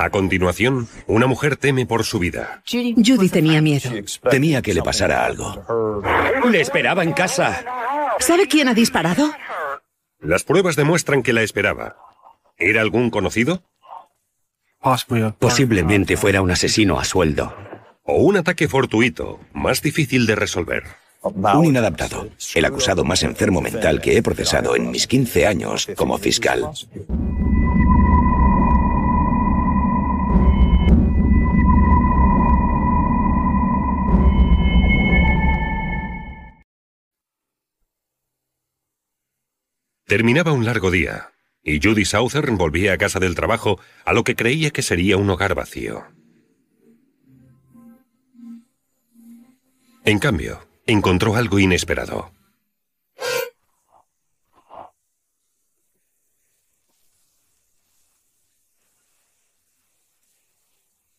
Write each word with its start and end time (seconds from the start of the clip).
A 0.00 0.08
continuación, 0.08 0.88
una 1.06 1.26
mujer 1.26 1.58
teme 1.58 1.84
por 1.84 2.04
su 2.04 2.18
vida. 2.18 2.62
Judy 2.66 3.28
tenía 3.28 3.60
miedo. 3.60 3.90
Temía 4.30 4.62
que 4.62 4.72
le 4.72 4.82
pasara 4.82 5.26
algo. 5.26 6.02
Le 6.50 6.62
esperaba 6.62 7.02
en 7.04 7.12
casa. 7.12 7.62
¿Sabe 8.18 8.48
quién 8.48 8.68
ha 8.68 8.72
disparado? 8.72 9.30
Las 10.18 10.42
pruebas 10.42 10.76
demuestran 10.76 11.22
que 11.22 11.34
la 11.34 11.42
esperaba. 11.42 11.98
¿Era 12.56 12.80
algún 12.80 13.10
conocido? 13.10 13.62
Posiblemente 15.38 16.16
fuera 16.16 16.40
un 16.40 16.50
asesino 16.50 16.98
a 16.98 17.04
sueldo. 17.04 17.54
O 18.02 18.22
un 18.22 18.38
ataque 18.38 18.68
fortuito, 18.68 19.38
más 19.52 19.82
difícil 19.82 20.24
de 20.24 20.34
resolver. 20.34 20.84
Un 21.22 21.66
inadaptado. 21.66 22.30
El 22.54 22.64
acusado 22.64 23.04
más 23.04 23.22
enfermo 23.22 23.60
mental 23.60 24.00
que 24.00 24.16
he 24.16 24.22
procesado 24.22 24.76
en 24.76 24.90
mis 24.90 25.06
15 25.06 25.46
años 25.46 25.88
como 25.94 26.16
fiscal. 26.16 26.70
Terminaba 40.10 40.50
un 40.50 40.64
largo 40.64 40.90
día, 40.90 41.30
y 41.62 41.78
Judy 41.80 42.04
Southern 42.04 42.58
volvía 42.58 42.92
a 42.92 42.98
casa 42.98 43.20
del 43.20 43.36
trabajo 43.36 43.78
a 44.04 44.12
lo 44.12 44.24
que 44.24 44.34
creía 44.34 44.72
que 44.72 44.82
sería 44.82 45.16
un 45.16 45.30
hogar 45.30 45.54
vacío. 45.54 46.02
En 50.04 50.18
cambio, 50.18 50.66
encontró 50.84 51.36
algo 51.36 51.60
inesperado. 51.60 52.32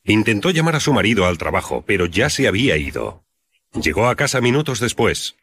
Intentó 0.04 0.50
llamar 0.50 0.76
a 0.76 0.82
su 0.82 0.92
marido 0.92 1.26
al 1.28 1.38
trabajo, 1.38 1.86
pero 1.88 2.08
ya 2.08 2.30
se 2.30 2.46
había 2.46 2.76
ido. 2.76 3.24
Llegó 3.72 4.10
a 4.10 4.18
casa 4.18 4.42
minutos 4.42 4.82
después. 4.82 5.38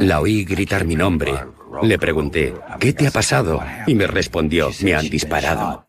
La 0.00 0.20
oí 0.20 0.44
gritar 0.44 0.84
mi 0.84 0.96
nombre. 0.96 1.32
Le 1.82 1.98
pregunté, 1.98 2.54
¿qué 2.78 2.92
te 2.92 3.06
ha 3.06 3.10
pasado? 3.10 3.62
Y 3.86 3.94
me 3.94 4.06
respondió, 4.06 4.70
me 4.82 4.94
han 4.94 5.08
disparado. 5.10 5.86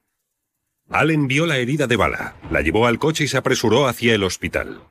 Allen 0.90 1.28
vio 1.28 1.46
la 1.46 1.58
herida 1.58 1.88
de 1.88 1.96
bala, 1.96 2.36
la 2.50 2.62
llevó 2.62 2.86
al 2.86 3.00
coche 3.00 3.24
y 3.24 3.28
se 3.28 3.38
apresuró 3.38 3.88
hacia 3.88 4.14
el 4.14 4.24
hospital. 4.24 4.82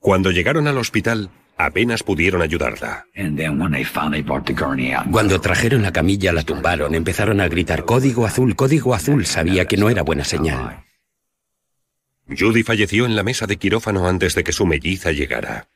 Cuando 0.00 0.30
llegaron 0.30 0.66
al 0.66 0.78
hospital, 0.78 1.30
apenas 1.56 2.02
pudieron 2.02 2.42
ayudarla. 2.42 3.06
Cuando 5.10 5.40
trajeron 5.40 5.82
la 5.82 5.92
camilla, 5.92 6.32
la 6.32 6.44
tumbaron, 6.44 6.94
empezaron 6.94 7.40
a 7.40 7.48
gritar 7.48 7.84
código 7.84 8.26
azul, 8.26 8.54
código 8.56 8.94
azul. 8.94 9.26
Sabía 9.26 9.66
que 9.66 9.76
no 9.76 9.90
era 9.90 10.02
buena 10.02 10.24
señal. 10.24 10.84
Judy 12.28 12.62
falleció 12.62 13.06
en 13.06 13.16
la 13.16 13.22
mesa 13.22 13.46
de 13.46 13.56
quirófano 13.56 14.06
antes 14.06 14.34
de 14.34 14.44
que 14.44 14.52
su 14.52 14.66
melliza 14.66 15.12
llegara. 15.12 15.68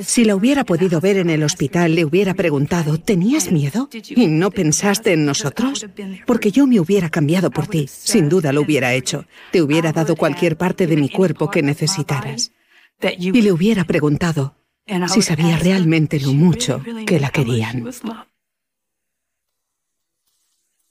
Si 0.00 0.24
la 0.24 0.34
hubiera 0.34 0.64
podido 0.64 0.98
ver 1.00 1.18
en 1.18 1.28
el 1.28 1.42
hospital, 1.42 1.94
le 1.94 2.06
hubiera 2.06 2.32
preguntado, 2.32 2.98
¿tenías 2.98 3.52
miedo? 3.52 3.90
¿Y 4.08 4.28
no 4.28 4.50
pensaste 4.50 5.12
en 5.12 5.26
nosotros? 5.26 5.86
Porque 6.26 6.50
yo 6.50 6.66
me 6.66 6.80
hubiera 6.80 7.10
cambiado 7.10 7.50
por 7.50 7.66
ti. 7.66 7.86
Sin 7.86 8.30
duda 8.30 8.52
lo 8.52 8.62
hubiera 8.62 8.94
hecho. 8.94 9.26
Te 9.52 9.60
hubiera 9.60 9.92
dado 9.92 10.16
cualquier 10.16 10.56
parte 10.56 10.86
de 10.86 10.96
mi 10.96 11.10
cuerpo 11.10 11.50
que 11.50 11.62
necesitaras. 11.62 12.52
Y 13.18 13.42
le 13.42 13.52
hubiera 13.52 13.84
preguntado 13.84 14.56
si 15.08 15.20
sabía 15.20 15.58
realmente 15.58 16.18
lo 16.18 16.32
mucho 16.32 16.82
que 17.06 17.20
la 17.20 17.28
querían. 17.28 17.84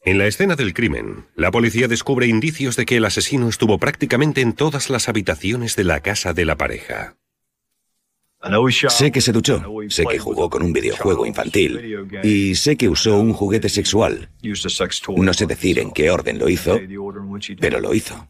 En 0.03 0.19
la 0.19 0.27
escena 0.27 0.55
del 0.55 0.75
crimen, 0.75 1.25
la 1.35 1.49
policía 1.49 1.87
descubre 1.87 2.27
indicios 2.27 2.75
de 2.75 2.85
que 2.85 2.97
el 2.97 3.05
asesino 3.05 3.49
estuvo 3.49 3.79
prácticamente 3.79 4.41
en 4.41 4.53
todas 4.53 4.91
las 4.91 5.09
habitaciones 5.09 5.75
de 5.75 5.83
la 5.83 6.01
casa 6.01 6.33
de 6.33 6.45
la 6.45 6.57
pareja. 6.57 7.15
Sé 8.89 9.11
que 9.11 9.21
se 9.21 9.31
duchó, 9.31 9.63
sé 9.89 10.05
que 10.05 10.19
jugó 10.19 10.49
con 10.49 10.61
un 10.63 10.73
videojuego 10.73 11.25
infantil 11.25 12.07
y 12.23 12.55
sé 12.55 12.75
que 12.75 12.89
usó 12.89 13.19
un 13.19 13.33
juguete 13.33 13.69
sexual. 13.69 14.29
No 15.17 15.33
sé 15.33 15.45
decir 15.45 15.79
en 15.79 15.91
qué 15.91 16.11
orden 16.11 16.37
lo 16.37 16.49
hizo, 16.49 16.79
pero 17.59 17.79
lo 17.79 17.93
hizo. 17.93 18.29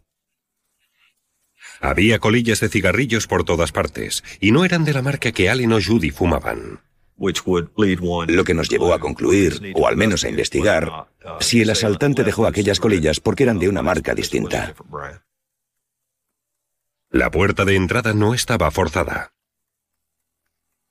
Había 1.81 2.19
colillas 2.19 2.61
de 2.61 2.69
cigarrillos 2.69 3.27
por 3.27 3.43
todas 3.43 3.71
partes, 3.71 4.23
y 4.39 4.51
no 4.51 4.63
eran 4.63 4.85
de 4.85 4.93
la 4.93 5.01
marca 5.01 5.31
que 5.31 5.49
Allen 5.49 5.73
o 5.73 5.79
Judy 5.81 6.09
fumaban. 6.09 6.79
Lo 7.17 8.43
que 8.43 8.53
nos 8.53 8.69
llevó 8.69 8.93
a 8.93 8.99
concluir, 8.99 9.73
o 9.75 9.87
al 9.87 9.97
menos 9.97 10.23
a 10.23 10.29
investigar, 10.29 11.07
si 11.39 11.61
el 11.61 11.69
asaltante 11.69 12.23
dejó 12.23 12.45
aquellas 12.45 12.79
colillas 12.79 13.19
porque 13.19 13.43
eran 13.43 13.59
de 13.59 13.69
una 13.69 13.81
marca 13.81 14.13
distinta. 14.13 14.73
La 17.09 17.31
puerta 17.31 17.65
de 17.65 17.75
entrada 17.75 18.13
no 18.13 18.33
estaba 18.33 18.71
forzada. 18.71 19.34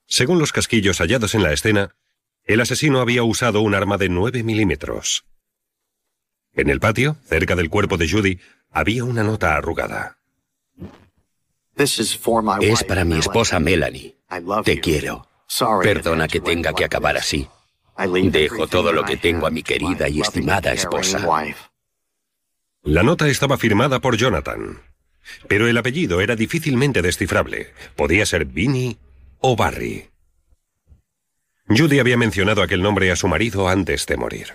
Según 0.07 0.39
los 0.39 0.53
casquillos 0.53 0.99
hallados 0.99 1.35
en 1.35 1.43
la 1.43 1.53
escena, 1.53 1.95
el 2.45 2.61
asesino 2.61 3.01
había 3.01 3.23
usado 3.23 3.61
un 3.61 3.75
arma 3.75 3.97
de 3.97 4.09
9 4.09 4.43
milímetros. 4.43 5.25
En 6.53 6.69
el 6.71 6.79
patio, 6.79 7.17
cerca 7.25 7.57
del 7.57 7.71
cuerpo 7.71 7.97
de 7.97 8.09
Judy, 8.09 8.41
había 8.71 9.05
una 9.05 9.23
nota 9.23 9.57
arrugada. 9.57 10.19
Es 11.77 12.85
para 12.85 13.05
mi 13.05 13.19
esposa 13.19 13.59
Melanie. 13.59 14.17
Te 14.65 14.81
quiero. 14.81 15.27
Perdona 15.83 16.29
que 16.29 16.41
tenga 16.41 16.73
que 16.73 16.85
acabar 16.85 17.17
así. 17.17 17.49
Dejo 18.31 18.67
todo 18.67 18.93
lo 18.93 19.05
que 19.05 19.17
tengo 19.17 19.47
a 19.47 19.51
mi 19.51 19.63
querida 19.63 20.09
y 20.09 20.21
estimada 20.21 20.73
esposa. 20.73 21.27
La 22.83 23.03
nota 23.03 23.29
estaba 23.29 23.57
firmada 23.57 24.01
por 24.01 24.17
Jonathan, 24.17 24.83
pero 25.49 25.69
el 25.69 25.79
apellido 25.79 26.21
era 26.21 26.37
difícilmente 26.37 27.03
descifrable. 27.03 27.73
Podía 27.97 28.27
ser 28.27 28.45
Vinnie 28.45 28.99
o 29.41 29.57
Barry. 29.57 30.11
Judy 31.69 31.99
había 31.99 32.17
mencionado 32.17 32.63
aquel 32.63 32.83
nombre 32.83 33.11
a 33.11 33.17
su 33.17 33.27
marido 33.29 33.69
antes 33.69 34.07
de 34.07 34.17
morir. 34.17 34.49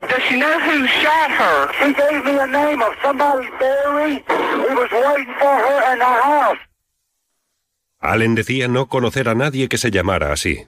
Does 0.00 0.22
she 0.28 0.36
know 0.36 0.58
who 0.58 0.86
shot 0.86 1.30
her? 1.30 1.70
She 1.78 1.92
gave 1.94 2.24
me 2.24 2.38
a 2.38 2.46
name 2.46 2.82
of 2.82 2.94
somebody, 3.02 3.48
Barry. 3.58 4.24
He 4.26 4.74
was 4.74 4.90
waiting 4.92 5.34
for 5.38 5.56
her 5.56 5.92
in 5.92 5.98
the 5.98 6.04
house. 6.04 6.58
Allen 8.00 8.34
decía 8.34 8.68
no 8.68 8.88
conocer 8.88 9.28
a 9.28 9.34
nadie 9.34 9.68
que 9.68 9.78
se 9.78 9.90
llamara 9.90 10.32
así. 10.32 10.66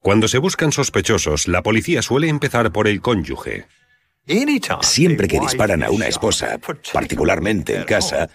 Cuando 0.00 0.26
se 0.26 0.38
buscan 0.38 0.72
sospechosos, 0.72 1.46
la 1.46 1.62
policía 1.62 2.02
suele 2.02 2.28
empezar 2.28 2.72
por 2.72 2.88
el 2.88 3.00
cónyuge. 3.00 3.68
Siempre 4.80 5.28
que 5.28 5.38
disparan 5.38 5.84
a 5.84 5.90
una 5.90 6.08
esposa, 6.08 6.58
particularmente 6.92 7.76
en 7.76 7.84
casa, 7.84 8.28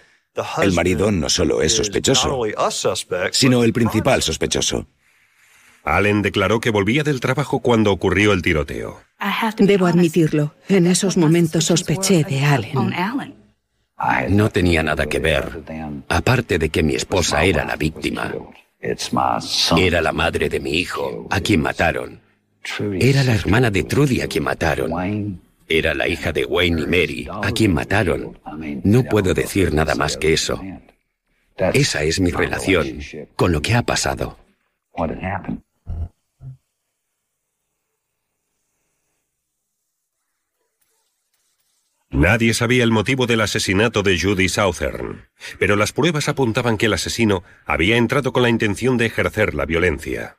el 0.62 0.72
marido 0.72 1.10
no 1.10 1.28
solo 1.28 1.62
es 1.62 1.76
sospechoso, 1.76 2.42
sino 3.32 3.64
el 3.64 3.72
principal 3.72 4.22
sospechoso. 4.22 4.86
Allen 5.84 6.22
declaró 6.22 6.60
que 6.60 6.70
volvía 6.70 7.02
del 7.02 7.20
trabajo 7.20 7.60
cuando 7.60 7.92
ocurrió 7.92 8.32
el 8.32 8.42
tiroteo. 8.42 9.00
Debo 9.58 9.86
admitirlo, 9.86 10.54
en 10.68 10.86
esos 10.86 11.16
momentos 11.16 11.64
sospeché 11.64 12.24
de 12.24 12.44
Allen. 12.44 12.94
No 14.28 14.50
tenía 14.50 14.82
nada 14.82 15.06
que 15.06 15.18
ver, 15.18 15.62
aparte 16.08 16.58
de 16.58 16.68
que 16.68 16.82
mi 16.82 16.94
esposa 16.94 17.42
era 17.44 17.64
la 17.64 17.76
víctima. 17.76 18.32
Era 19.76 20.00
la 20.00 20.12
madre 20.12 20.48
de 20.48 20.60
mi 20.60 20.72
hijo, 20.72 21.26
a 21.30 21.40
quien 21.40 21.62
mataron. 21.62 22.20
Era 23.00 23.24
la 23.24 23.34
hermana 23.34 23.70
de 23.70 23.82
Trudy 23.84 24.20
a 24.20 24.28
quien 24.28 24.44
mataron. 24.44 25.40
Era 25.68 25.94
la 25.94 26.08
hija 26.08 26.32
de 26.32 26.44
Wayne 26.44 26.82
y 26.82 26.86
Mary, 26.86 27.28
a 27.30 27.52
quien 27.52 27.74
mataron. 27.74 28.38
No 28.84 29.04
puedo 29.04 29.34
decir 29.34 29.74
nada 29.74 29.94
más 29.94 30.16
que 30.16 30.32
eso. 30.32 30.60
Esa 31.74 32.02
es 32.04 32.20
mi 32.20 32.30
relación 32.30 33.00
con 33.36 33.52
lo 33.52 33.60
que 33.60 33.74
ha 33.74 33.82
pasado. 33.82 34.38
Nadie 42.10 42.54
sabía 42.54 42.84
el 42.84 42.90
motivo 42.90 43.26
del 43.26 43.42
asesinato 43.42 44.02
de 44.02 44.18
Judy 44.18 44.48
Southern, 44.48 45.28
pero 45.58 45.76
las 45.76 45.92
pruebas 45.92 46.28
apuntaban 46.28 46.78
que 46.78 46.86
el 46.86 46.94
asesino 46.94 47.44
había 47.66 47.96
entrado 47.96 48.32
con 48.32 48.42
la 48.42 48.48
intención 48.48 48.96
de 48.96 49.06
ejercer 49.06 49.54
la 49.54 49.66
violencia. 49.66 50.38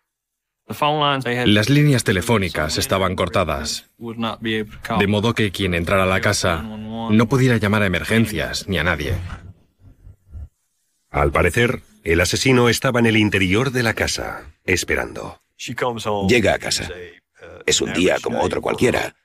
Las 1.46 1.70
líneas 1.70 2.04
telefónicas 2.04 2.78
estaban 2.78 3.16
cortadas, 3.16 3.90
de 3.98 5.08
modo 5.08 5.34
que 5.34 5.52
quien 5.52 5.74
entrara 5.74 6.04
a 6.04 6.08
la 6.08 6.22
casa 6.22 6.62
no 6.64 7.28
pudiera 7.28 7.58
llamar 7.58 7.82
a 7.84 7.88
emergencias 7.88 8.68
ni 8.68 8.78
a 8.78 8.84
nadie. 8.84 9.16
Al 11.10 11.32
parecer, 11.32 11.82
el 12.04 12.22
asesino 12.22 12.70
estaba 12.70 13.00
en 13.00 13.08
el 13.08 13.18
interior 13.18 13.72
de 13.72 13.84
la 13.84 13.94
casa, 13.94 14.44
esperando. 14.64 15.42
Llega 16.28 16.54
a 16.54 16.60
casa. 16.60 16.90
Es 17.66 17.82
un 17.82 17.94
día 17.94 18.18
como 18.22 18.42
otro 18.42 18.62
cualquiera. 18.62 19.16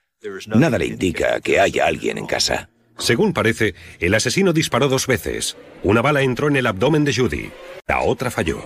Nada 0.47 0.77
le 0.77 0.87
indica 0.87 1.39
que 1.41 1.59
haya 1.59 1.85
alguien 1.85 2.17
en 2.17 2.25
casa. 2.25 2.69
Según 2.97 3.33
parece, 3.33 3.75
el 3.99 4.13
asesino 4.13 4.53
disparó 4.53 4.87
dos 4.87 5.05
veces. 5.05 5.57
Una 5.83 6.01
bala 6.01 6.21
entró 6.21 6.47
en 6.47 6.55
el 6.55 6.65
abdomen 6.65 7.03
de 7.03 7.13
Judy. 7.13 7.51
La 7.87 8.01
otra 8.01 8.31
falló. 8.31 8.63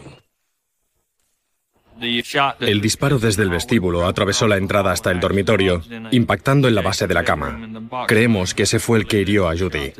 El 2.59 2.81
disparo 2.81 3.19
desde 3.19 3.43
el 3.43 3.49
vestíbulo 3.49 4.07
atravesó 4.07 4.47
la 4.47 4.57
entrada 4.57 4.91
hasta 4.91 5.11
el 5.11 5.19
dormitorio, 5.19 5.81
impactando 6.11 6.67
en 6.67 6.75
la 6.75 6.81
base 6.81 7.07
de 7.07 7.13
la 7.13 7.23
cama. 7.23 7.59
Creemos 8.07 8.53
que 8.53 8.63
ese 8.63 8.79
fue 8.79 8.99
el 8.99 9.07
que 9.07 9.21
hirió 9.21 9.49
a 9.49 9.57
Judy. 9.57 9.93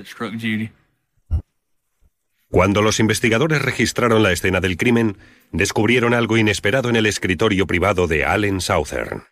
Cuando 2.50 2.82
los 2.82 3.00
investigadores 3.00 3.62
registraron 3.62 4.24
la 4.24 4.32
escena 4.32 4.60
del 4.60 4.76
crimen, 4.76 5.18
descubrieron 5.52 6.14
algo 6.14 6.38
inesperado 6.38 6.90
en 6.90 6.96
el 6.96 7.06
escritorio 7.06 7.68
privado 7.68 8.08
de 8.08 8.26
Allen 8.26 8.60
Southern. 8.60 9.24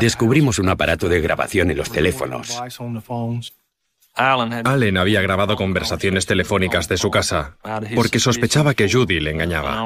Descubrimos 0.00 0.58
un 0.58 0.68
aparato 0.68 1.08
de 1.08 1.20
grabación 1.20 1.70
en 1.70 1.76
los 1.76 1.90
teléfonos. 1.90 2.62
Allen 4.14 4.96
había 4.98 5.22
grabado 5.22 5.56
conversaciones 5.56 6.26
telefónicas 6.26 6.88
de 6.88 6.96
su 6.96 7.10
casa 7.10 7.56
porque 7.94 8.18
sospechaba 8.18 8.74
que 8.74 8.90
Judy 8.90 9.20
le 9.20 9.30
engañaba. 9.30 9.82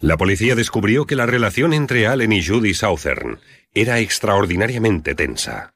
La 0.00 0.16
policía 0.16 0.54
descubrió 0.54 1.06
que 1.06 1.16
la 1.16 1.26
relación 1.26 1.72
entre 1.72 2.06
Allen 2.06 2.32
y 2.32 2.44
Judy 2.44 2.72
Southern 2.74 3.40
era 3.74 3.98
extraordinariamente 3.98 5.14
tensa. 5.14 5.74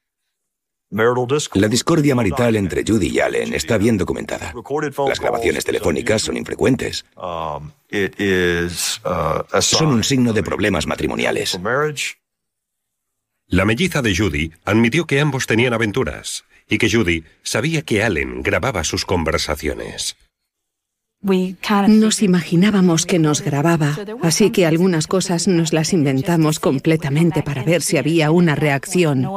La 0.90 1.68
discordia 1.68 2.14
marital 2.14 2.54
entre 2.56 2.84
Judy 2.86 3.08
y 3.08 3.20
Allen 3.20 3.54
está 3.54 3.78
bien 3.78 3.96
documentada. 3.96 4.54
Las 5.08 5.20
grabaciones 5.20 5.64
telefónicas 5.64 6.22
son 6.22 6.36
infrecuentes. 6.36 7.06
Son 9.60 9.86
un 9.88 10.04
signo 10.04 10.32
de 10.34 10.42
problemas 10.42 10.86
matrimoniales. 10.86 11.58
La 13.46 13.64
melliza 13.64 14.02
de 14.02 14.14
Judy 14.16 14.52
admitió 14.64 15.06
que 15.06 15.20
ambos 15.20 15.46
tenían 15.46 15.72
aventuras 15.72 16.44
y 16.68 16.78
que 16.78 16.90
Judy 16.90 17.24
sabía 17.42 17.82
que 17.82 18.02
Allen 18.02 18.42
grababa 18.42 18.84
sus 18.84 19.04
conversaciones. 19.04 20.16
Nos 21.22 22.22
imaginábamos 22.22 23.06
que 23.06 23.20
nos 23.20 23.42
grababa, 23.42 23.96
así 24.22 24.50
que 24.50 24.66
algunas 24.66 25.06
cosas 25.06 25.46
nos 25.46 25.72
las 25.72 25.92
inventamos 25.92 26.58
completamente 26.58 27.44
para 27.44 27.62
ver 27.62 27.82
si 27.82 27.96
había 27.96 28.32
una 28.32 28.56
reacción. 28.56 29.28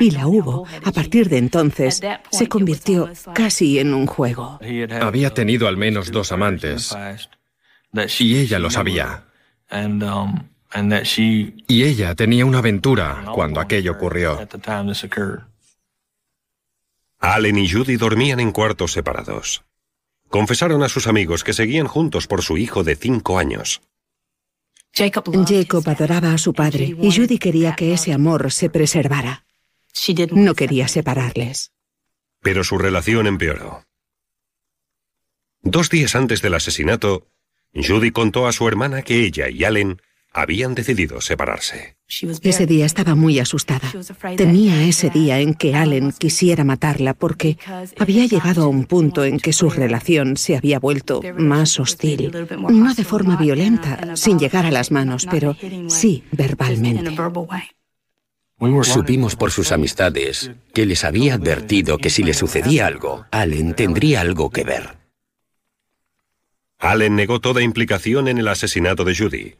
Y 0.00 0.10
la 0.10 0.26
hubo. 0.26 0.66
A 0.84 0.92
partir 0.92 1.28
de 1.28 1.36
entonces, 1.36 2.00
se 2.30 2.48
convirtió 2.48 3.10
casi 3.34 3.78
en 3.78 3.92
un 3.92 4.06
juego. 4.06 4.58
Había 5.00 5.34
tenido 5.34 5.68
al 5.68 5.76
menos 5.76 6.10
dos 6.10 6.32
amantes. 6.32 6.96
Y 8.18 8.36
ella 8.38 8.58
lo 8.58 8.70
sabía. 8.70 9.24
Y 11.68 11.82
ella 11.82 12.14
tenía 12.14 12.46
una 12.46 12.58
aventura 12.58 13.24
cuando 13.34 13.60
aquello 13.60 13.92
ocurrió. 13.92 14.48
Allen 17.20 17.58
y 17.58 17.68
Judy 17.68 17.96
dormían 17.96 18.40
en 18.40 18.52
cuartos 18.52 18.92
separados. 18.92 19.67
Confesaron 20.28 20.82
a 20.82 20.88
sus 20.88 21.06
amigos 21.06 21.44
que 21.44 21.52
seguían 21.52 21.86
juntos 21.86 22.26
por 22.26 22.42
su 22.42 22.58
hijo 22.58 22.84
de 22.84 22.96
cinco 22.96 23.38
años. 23.38 23.80
Jacob 24.92 25.84
adoraba 25.86 26.32
a 26.32 26.38
su 26.38 26.52
padre 26.52 26.94
y 27.00 27.12
Judy 27.12 27.38
quería 27.38 27.76
que 27.76 27.92
ese 27.92 28.12
amor 28.12 28.50
se 28.50 28.68
preservara. 28.70 29.44
No 30.32 30.54
quería 30.54 30.88
separarles. 30.88 31.72
Pero 32.40 32.64
su 32.64 32.78
relación 32.78 33.26
empeoró. 33.26 33.84
Dos 35.62 35.90
días 35.90 36.14
antes 36.14 36.40
del 36.40 36.54
asesinato, 36.54 37.26
Judy 37.74 38.10
contó 38.12 38.46
a 38.46 38.52
su 38.52 38.66
hermana 38.68 39.02
que 39.02 39.24
ella 39.24 39.48
y 39.48 39.64
Allen 39.64 40.00
habían 40.32 40.74
decidido 40.74 41.20
separarse. 41.20 41.96
Ese 42.42 42.66
día 42.66 42.86
estaba 42.86 43.14
muy 43.14 43.38
asustada. 43.38 43.92
Temía 44.36 44.82
ese 44.84 45.10
día 45.10 45.40
en 45.40 45.54
que 45.54 45.74
Allen 45.74 46.12
quisiera 46.12 46.64
matarla 46.64 47.14
porque 47.14 47.58
había 47.98 48.26
llegado 48.26 48.64
a 48.64 48.68
un 48.68 48.84
punto 48.84 49.24
en 49.24 49.38
que 49.38 49.52
su 49.52 49.68
relación 49.70 50.36
se 50.36 50.56
había 50.56 50.78
vuelto 50.78 51.20
más 51.36 51.78
hostil. 51.80 52.32
No 52.68 52.94
de 52.94 53.04
forma 53.04 53.36
violenta, 53.36 54.16
sin 54.16 54.38
llegar 54.38 54.66
a 54.66 54.70
las 54.70 54.90
manos, 54.90 55.26
pero 55.30 55.56
sí 55.88 56.24
verbalmente. 56.32 57.14
Supimos 58.82 59.36
por 59.36 59.52
sus 59.52 59.70
amistades 59.70 60.50
que 60.74 60.86
les 60.86 61.04
había 61.04 61.34
advertido 61.34 61.98
que 61.98 62.10
si 62.10 62.24
le 62.24 62.34
sucedía 62.34 62.86
algo, 62.86 63.26
Allen 63.30 63.74
tendría 63.74 64.20
algo 64.20 64.50
que 64.50 64.64
ver. 64.64 64.98
Allen 66.78 67.16
negó 67.16 67.40
toda 67.40 67.62
implicación 67.62 68.28
en 68.28 68.38
el 68.38 68.48
asesinato 68.48 69.04
de 69.04 69.16
Judy. 69.16 69.56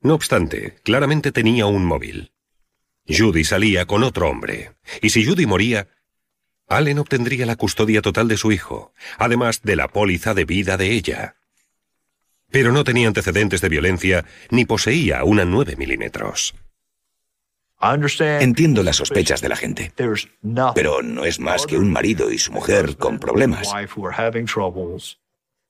No 0.00 0.14
obstante, 0.14 0.76
claramente 0.82 1.32
tenía 1.32 1.66
un 1.66 1.84
móvil. 1.84 2.32
Judy 3.08 3.44
salía 3.44 3.86
con 3.86 4.02
otro 4.02 4.28
hombre, 4.28 4.72
y 5.00 5.10
si 5.10 5.24
Judy 5.24 5.46
moría, 5.46 5.88
Allen 6.68 6.98
obtendría 6.98 7.46
la 7.46 7.56
custodia 7.56 8.02
total 8.02 8.26
de 8.26 8.36
su 8.36 8.50
hijo, 8.50 8.92
además 9.18 9.62
de 9.62 9.76
la 9.76 9.88
póliza 9.88 10.34
de 10.34 10.44
vida 10.44 10.76
de 10.76 10.92
ella. 10.92 11.36
Pero 12.50 12.72
no 12.72 12.82
tenía 12.84 13.06
antecedentes 13.08 13.60
de 13.60 13.68
violencia 13.68 14.24
ni 14.50 14.64
poseía 14.64 15.22
una 15.24 15.44
9 15.44 15.76
milímetros. 15.76 16.54
Entiendo 18.40 18.82
las 18.82 18.96
sospechas 18.96 19.40
de 19.42 19.48
la 19.48 19.56
gente, 19.56 19.92
pero 20.74 21.02
no 21.02 21.24
es 21.24 21.38
más 21.38 21.66
que 21.66 21.76
un 21.76 21.92
marido 21.92 22.30
y 22.32 22.38
su 22.38 22.50
mujer 22.52 22.96
con 22.96 23.18
problemas. 23.18 23.68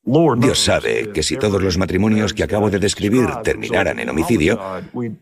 Dios 0.06 0.60
sabe 0.60 1.10
que 1.12 1.24
si 1.24 1.36
todos 1.36 1.60
los 1.60 1.78
matrimonios 1.78 2.32
que 2.32 2.44
acabo 2.44 2.70
de 2.70 2.78
describir 2.78 3.26
terminaran 3.42 3.98
en 3.98 4.08
homicidio, 4.08 4.60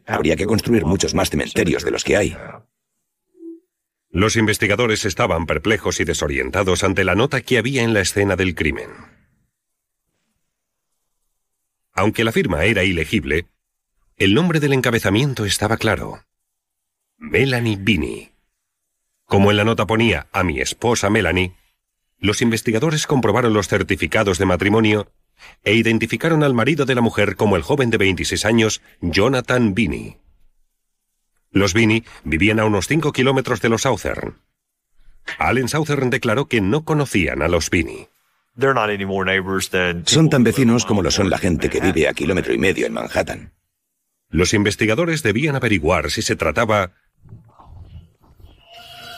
habría 0.06 0.36
que 0.36 0.44
construir 0.44 0.84
muchos 0.84 1.14
más 1.14 1.30
cementerios 1.30 1.84
de 1.84 1.90
los 1.90 2.04
que 2.04 2.18
hay. 2.18 2.36
Los 4.10 4.36
investigadores 4.36 5.06
estaban 5.06 5.46
perplejos 5.46 6.00
y 6.00 6.04
desorientados 6.04 6.84
ante 6.84 7.02
la 7.02 7.14
nota 7.14 7.40
que 7.40 7.56
había 7.56 7.82
en 7.82 7.94
la 7.94 8.02
escena 8.02 8.36
del 8.36 8.54
crimen. 8.54 8.90
Aunque 11.94 12.22
la 12.22 12.32
firma 12.32 12.64
era 12.64 12.84
ilegible, 12.84 13.46
el 14.18 14.34
nombre 14.34 14.60
del 14.60 14.74
encabezamiento 14.74 15.46
estaba 15.46 15.78
claro. 15.78 16.24
Melanie 17.16 17.78
Binney. 17.80 18.32
Como 19.24 19.50
en 19.50 19.56
la 19.56 19.64
nota 19.64 19.86
ponía 19.86 20.26
a 20.30 20.44
mi 20.44 20.60
esposa 20.60 21.08
Melanie, 21.08 21.54
los 22.24 22.40
investigadores 22.40 23.06
comprobaron 23.06 23.52
los 23.52 23.68
certificados 23.68 24.38
de 24.38 24.46
matrimonio 24.46 25.12
e 25.62 25.74
identificaron 25.74 26.42
al 26.42 26.54
marido 26.54 26.86
de 26.86 26.94
la 26.94 27.02
mujer 27.02 27.36
como 27.36 27.54
el 27.56 27.62
joven 27.62 27.90
de 27.90 27.98
26 27.98 28.46
años, 28.46 28.80
Jonathan 29.02 29.74
Binney. 29.74 30.16
Los 31.50 31.74
Binney 31.74 32.02
vivían 32.24 32.60
a 32.60 32.64
unos 32.64 32.86
5 32.88 33.12
kilómetros 33.12 33.60
de 33.60 33.68
los 33.68 33.82
Southern. 33.82 34.38
Allen 35.38 35.68
Southern 35.68 36.08
declaró 36.08 36.46
que 36.46 36.62
no 36.62 36.86
conocían 36.86 37.42
a 37.42 37.48
los 37.48 37.68
Binney. 37.68 38.08
Son 40.06 40.30
tan 40.30 40.44
vecinos 40.44 40.86
como 40.86 41.02
lo 41.02 41.10
son 41.10 41.28
la 41.28 41.36
gente 41.36 41.68
que 41.68 41.80
vive 41.80 42.08
a 42.08 42.14
kilómetro 42.14 42.54
y 42.54 42.58
medio 42.58 42.86
en 42.86 42.94
Manhattan. 42.94 43.52
Los 44.30 44.54
investigadores 44.54 45.22
debían 45.22 45.56
averiguar 45.56 46.10
si 46.10 46.22
se 46.22 46.36
trataba 46.36 46.92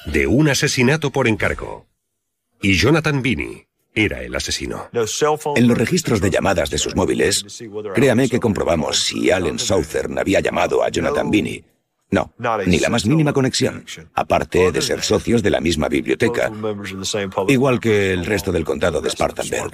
de 0.07 0.27
un 0.27 0.49
asesinato 0.49 1.13
por 1.13 1.29
encargo. 1.29 1.87
Y 2.63 2.75
Jonathan 2.75 3.23
Binney 3.23 3.67
era 3.95 4.23
el 4.23 4.35
asesino. 4.35 4.89
En 5.57 5.69
los 5.69 5.79
registros 5.79 6.21
de 6.21 6.31
llamadas 6.31 6.71
de 6.71 6.79
sus 6.79 6.95
móviles, 6.95 7.45
créame 7.95 8.29
que 8.29 8.41
comprobamos 8.41 8.99
si 9.05 9.31
Allen 9.31 9.59
Southern 9.59 10.19
había 10.19 10.41
llamado 10.41 10.83
a 10.83 10.91
Jonathan 10.91 11.31
Binney. 11.31 11.65
No, 12.11 12.33
ni 12.67 12.79
la 12.79 12.89
más 12.89 13.05
mínima 13.05 13.33
conexión, 13.33 13.85
aparte 14.15 14.71
de 14.71 14.81
ser 14.81 15.03
socios 15.03 15.43
de 15.43 15.51
la 15.51 15.61
misma 15.61 15.89
biblioteca, 15.89 16.53
igual 17.49 17.81
que 17.81 18.13
el 18.13 18.25
resto 18.25 18.53
del 18.53 18.65
condado 18.65 19.01
de 19.01 19.11
Spartanburg. 19.11 19.73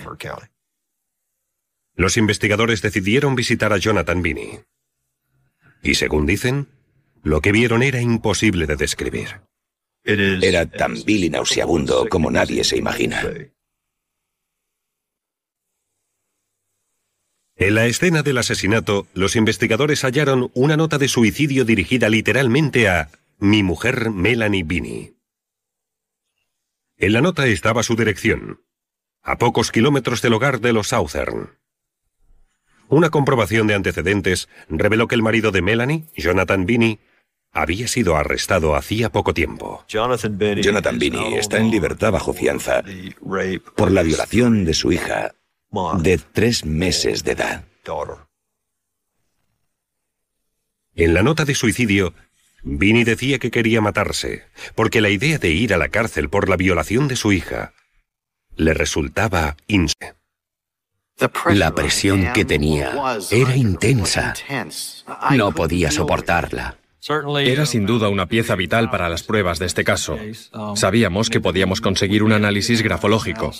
Los 1.95 2.17
investigadores 2.17 2.81
decidieron 2.81 3.35
visitar 3.35 3.73
a 3.73 3.77
Jonathan 3.77 4.23
Binney. 4.23 4.61
Y 5.83 5.97
según 5.97 6.25
dicen, 6.25 6.69
Lo 7.23 7.41
que 7.41 7.53
vieron 7.53 7.83
era 7.83 8.01
imposible 8.01 8.67
de 8.67 8.77
describir. 8.77 9.43
Era 10.05 10.67
tan 10.67 10.95
vil 11.05 11.25
y 11.25 11.31
nauseabundo 11.31 12.09
como 12.09 12.31
nadie 12.31 12.65
se 12.65 12.77
imagina. 12.77 13.23
En 17.57 17.75
la 17.77 17.87
escena 17.87 18.23
del 18.23 18.39
asesinato, 18.39 19.07
los 19.15 19.37
investigadores 19.37 20.03
hallaron 20.03 20.51
una 20.55 20.77
nota 20.77 20.99
de 20.99 21.07
suicidio 21.07 21.65
dirigida 21.65 22.09
literalmente 22.09 22.89
a 22.89 23.11
mi 23.39 23.63
mujer 23.63 24.11
Melanie 24.11 24.65
Binney. 24.65 25.17
En 26.97 27.13
la 27.13 27.21
nota 27.21 27.47
estaba 27.47 27.85
su 27.85 27.95
dirección, 27.95 28.63
a 29.23 29.39
pocos 29.39 29.71
kilómetros 29.71 30.23
del 30.23 30.35
hogar 30.35 30.61
de 30.61 30.73
los 30.73 30.89
Southern. 30.89 31.59
Una 32.89 33.11
comprobación 33.11 33.69
de 33.69 33.75
antecedentes 33.75 34.49
reveló 34.69 35.07
que 35.07 35.15
el 35.15 35.23
marido 35.23 35.53
de 35.53 35.63
Melanie, 35.63 36.05
Jonathan 36.17 36.67
Binney, 36.67 36.99
había 37.53 37.87
sido 37.87 38.17
arrestado 38.17 38.75
hacía 38.75 39.11
poco 39.11 39.35
tiempo. 39.35 39.85
Jonathan 40.63 40.99
Binney 40.99 41.35
está 41.35 41.59
en 41.59 41.71
libertad 41.71 42.13
bajo 42.13 42.33
fianza 42.33 42.83
por 43.77 43.91
la 43.91 44.03
violación 44.03 44.65
de 44.65 44.75
su 44.75 44.93
hija 44.93 45.35
de 45.99 46.19
tres 46.19 46.65
meses 46.65 47.25
de 47.25 47.33
edad. 47.33 47.65
En 50.95 51.15
la 51.15 51.23
nota 51.23 51.45
de 51.45 51.55
suicidio, 51.55 52.15
Vinny 52.63 53.05
decía 53.05 53.39
que 53.39 53.51
quería 53.51 53.81
matarse, 53.81 54.45
porque 54.75 55.01
la 55.01 55.09
idea 55.09 55.39
de 55.39 55.51
ir 55.51 55.75
a 55.75 55.79
la 55.79 55.89
cárcel 55.89 56.29
por 56.29 56.49
la 56.49 56.57
violación 56.57 57.09
de 57.09 57.17
su 57.17 57.33
hija 57.33 57.73
le 58.57 58.75
resultaba 58.75 59.57
ins. 59.67 59.95
La 61.51 61.75
presión 61.75 62.33
que 62.33 62.45
tenía 62.45 62.93
era 63.31 63.57
intensa. 63.57 64.35
No 65.31 65.53
podía 65.53 65.91
soportarla. 65.91 66.82
Era 67.41 67.67
sin 67.67 67.85
duda 67.85 68.09
una 68.09 68.27
pieza 68.27 68.55
vital 68.55 68.91
para 68.91 69.09
las 69.09 69.25
pruebas 69.25 69.59
de 69.59 69.67
este 69.67 69.83
caso. 69.83 70.19
Sabíamos 70.77 71.31
que 71.31 71.41
podíamos 71.41 71.81
conseguir 71.81 72.23
un 72.23 72.33
análisis 72.33 72.83
grafológico. 72.83 73.53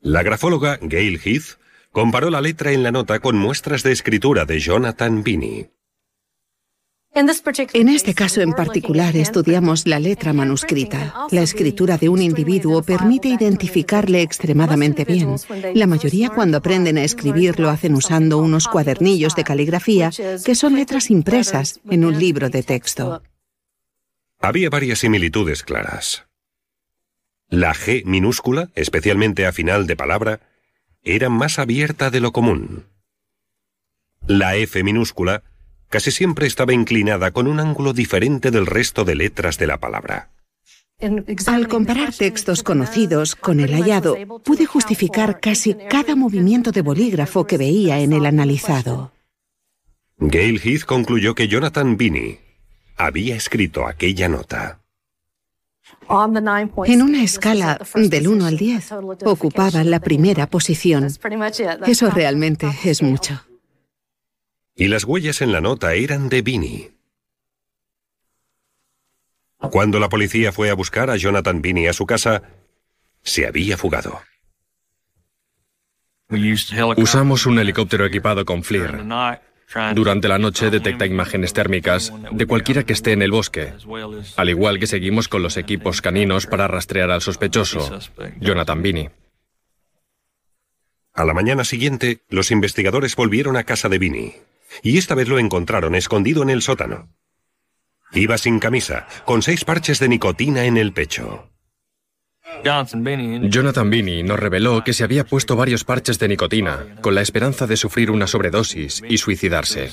La 0.00 0.22
grafóloga 0.22 0.78
Gail 0.82 1.20
Heath 1.22 1.58
comparó 1.92 2.30
la 2.30 2.40
letra 2.40 2.72
en 2.72 2.82
la 2.82 2.90
nota 2.90 3.20
con 3.20 3.36
muestras 3.36 3.82
de 3.82 3.92
escritura 3.92 4.46
de 4.46 4.58
Jonathan 4.58 5.22
Binney. 5.22 5.70
En 7.12 7.88
este 7.88 8.14
caso 8.14 8.40
en 8.40 8.52
particular 8.52 9.16
estudiamos 9.16 9.86
la 9.86 9.98
letra 9.98 10.32
manuscrita. 10.32 11.26
La 11.32 11.42
escritura 11.42 11.98
de 11.98 12.08
un 12.08 12.22
individuo 12.22 12.82
permite 12.82 13.28
identificarle 13.28 14.22
extremadamente 14.22 15.04
bien. 15.04 15.34
La 15.74 15.88
mayoría 15.88 16.30
cuando 16.30 16.58
aprenden 16.58 16.98
a 16.98 17.04
escribir 17.04 17.58
lo 17.58 17.68
hacen 17.68 17.94
usando 17.94 18.38
unos 18.38 18.68
cuadernillos 18.68 19.34
de 19.34 19.44
caligrafía 19.44 20.10
que 20.44 20.54
son 20.54 20.76
letras 20.76 21.10
impresas 21.10 21.80
en 21.90 22.04
un 22.04 22.16
libro 22.18 22.48
de 22.48 22.62
texto. 22.62 23.22
Había 24.38 24.70
varias 24.70 25.00
similitudes 25.00 25.64
claras. 25.64 26.26
La 27.48 27.74
G 27.74 28.04
minúscula, 28.04 28.70
especialmente 28.76 29.46
a 29.46 29.52
final 29.52 29.88
de 29.88 29.96
palabra, 29.96 30.40
era 31.02 31.28
más 31.28 31.58
abierta 31.58 32.10
de 32.10 32.20
lo 32.20 32.30
común. 32.30 32.86
La 34.26 34.54
F 34.54 34.84
minúscula 34.84 35.42
casi 35.90 36.10
siempre 36.12 36.46
estaba 36.46 36.72
inclinada 36.72 37.32
con 37.32 37.46
un 37.46 37.60
ángulo 37.60 37.92
diferente 37.92 38.50
del 38.50 38.64
resto 38.64 39.04
de 39.04 39.16
letras 39.16 39.58
de 39.58 39.66
la 39.66 39.78
palabra. 39.78 40.30
Al 41.46 41.68
comparar 41.68 42.14
textos 42.14 42.62
conocidos 42.62 43.34
con 43.34 43.60
el 43.60 43.72
hallado, 43.72 44.16
pude 44.44 44.66
justificar 44.66 45.40
casi 45.40 45.74
cada 45.88 46.14
movimiento 46.14 46.72
de 46.72 46.82
bolígrafo 46.82 47.46
que 47.46 47.58
veía 47.58 48.00
en 48.00 48.12
el 48.12 48.26
analizado. 48.26 49.12
Gail 50.18 50.60
Heath 50.62 50.84
concluyó 50.84 51.34
que 51.34 51.48
Jonathan 51.48 51.96
Binney 51.96 52.38
había 52.96 53.34
escrito 53.34 53.86
aquella 53.86 54.28
nota. 54.28 54.80
En 56.84 57.02
una 57.02 57.22
escala 57.24 57.80
del 57.94 58.28
1 58.28 58.44
al 58.44 58.56
10, 58.58 58.92
ocupaba 59.24 59.82
la 59.82 60.00
primera 60.00 60.46
posición. 60.46 61.08
Eso 61.86 62.10
realmente 62.10 62.68
es 62.84 63.02
mucho 63.02 63.40
y 64.74 64.88
las 64.88 65.04
huellas 65.04 65.42
en 65.42 65.52
la 65.52 65.60
nota 65.60 65.94
eran 65.94 66.28
de 66.28 66.42
Vinny. 66.42 66.90
Cuando 69.58 70.00
la 70.00 70.08
policía 70.08 70.52
fue 70.52 70.70
a 70.70 70.74
buscar 70.74 71.10
a 71.10 71.16
Jonathan 71.16 71.60
Binney 71.60 71.86
a 71.86 71.92
su 71.92 72.06
casa, 72.06 72.42
se 73.22 73.46
había 73.46 73.76
fugado. 73.76 74.20
Usamos 76.96 77.44
un 77.44 77.58
helicóptero 77.58 78.06
equipado 78.06 78.44
con 78.44 78.62
FLIR. 78.62 79.04
Durante 79.94 80.28
la 80.28 80.38
noche 80.38 80.70
detecta 80.70 81.06
imágenes 81.06 81.52
térmicas 81.52 82.12
de 82.32 82.46
cualquiera 82.46 82.84
que 82.84 82.92
esté 82.92 83.12
en 83.12 83.22
el 83.22 83.30
bosque, 83.30 83.74
al 84.36 84.48
igual 84.48 84.80
que 84.80 84.86
seguimos 84.86 85.28
con 85.28 85.42
los 85.42 85.56
equipos 85.56 86.00
caninos 86.00 86.46
para 86.46 86.66
rastrear 86.66 87.10
al 87.10 87.20
sospechoso, 87.20 87.98
Jonathan 88.40 88.82
Binney. 88.82 89.10
A 91.12 91.24
la 91.24 91.34
mañana 91.34 91.64
siguiente, 91.64 92.22
los 92.30 92.50
investigadores 92.50 93.14
volvieron 93.14 93.56
a 93.56 93.64
casa 93.64 93.88
de 93.88 93.98
Binney 93.98 94.36
y 94.82 94.98
esta 94.98 95.14
vez 95.14 95.28
lo 95.28 95.38
encontraron 95.38 95.94
escondido 95.94 96.42
en 96.42 96.50
el 96.50 96.62
sótano. 96.62 97.08
Iba 98.12 98.38
sin 98.38 98.58
camisa, 98.58 99.06
con 99.24 99.42
seis 99.42 99.64
parches 99.64 100.00
de 100.00 100.08
nicotina 100.08 100.64
en 100.64 100.76
el 100.76 100.92
pecho. 100.92 101.50
Jonathan 102.62 103.90
Binney 103.90 104.22
nos 104.22 104.38
reveló 104.38 104.82
que 104.84 104.92
se 104.92 105.04
había 105.04 105.24
puesto 105.24 105.56
varios 105.56 105.84
parches 105.84 106.18
de 106.18 106.28
nicotina 106.28 106.96
con 107.00 107.14
la 107.14 107.22
esperanza 107.22 107.66
de 107.66 107.76
sufrir 107.76 108.10
una 108.10 108.26
sobredosis 108.26 109.02
y 109.08 109.18
suicidarse. 109.18 109.90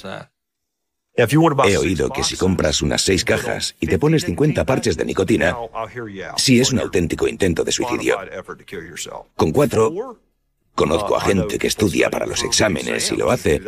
He 1.16 1.78
oído 1.78 2.10
que 2.12 2.24
si 2.24 2.36
compras 2.36 2.82
unas 2.82 3.02
seis 3.02 3.26
cajas 3.26 3.76
y 3.80 3.88
te 3.88 3.98
pones 3.98 4.26
50 4.26 4.66
parches 4.66 4.98
de 4.98 5.06
nicotina, 5.06 5.56
sí 6.36 6.60
es 6.60 6.72
un 6.72 6.80
auténtico 6.80 7.28
intento 7.28 7.64
de 7.64 7.72
suicidio. 7.72 8.18
Con 9.36 9.52
cuatro, 9.52 10.20
conozco 10.76 11.16
a 11.18 11.22
gente 11.22 11.58
que 11.58 11.68
estudia 11.68 12.10
para 12.12 12.28
los 12.28 12.44
exámenes 12.44 13.12
y 13.12 13.18
lo 13.18 13.32
hace, 13.32 13.62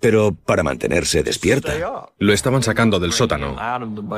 pero 0.00 0.34
para 0.34 0.62
mantenerse 0.62 1.22
despierta. 1.22 1.72
Lo 2.18 2.32
estaban 2.32 2.62
sacando 2.62 2.98
del 2.98 3.12
sótano 3.12 3.56